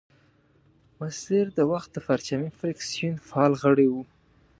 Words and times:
مسیر 0.99 1.45
د 1.57 1.59
وخت 1.71 1.89
د 1.93 1.97
پرچمي 2.07 2.49
فرکسیون 2.59 3.15
فعال 3.27 3.53
غړی 3.63 3.87
وو. 3.89 4.03